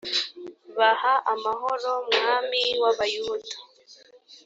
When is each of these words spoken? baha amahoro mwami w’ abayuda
baha 0.77 1.13
amahoro 1.33 1.91
mwami 2.09 2.61
w’ 2.81 2.83
abayuda 2.91 3.55